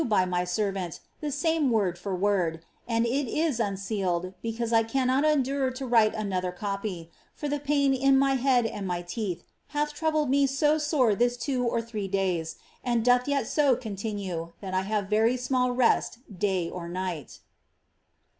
[0.09, 5.23] by my serTant, the «ame word fee word: and it is unsealed, bet^use I cannot
[5.25, 9.43] endure to write another copy, for the pain in my heail and my teeth
[9.75, 14.53] haih troubled me to fore this two or three da/% and doth yet so continue,
[14.59, 17.41] that I have very smaH rest day or night.